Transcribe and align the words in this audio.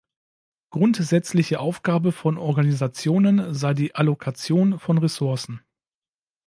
Grundsätzliche 0.71 1.59
Aufgabe 1.59 2.11
von 2.11 2.39
Organisationen 2.39 3.53
sei 3.53 3.75
die 3.75 3.93
Allokation 3.93 4.79
von 4.79 4.97
Ressourcen. 4.97 5.61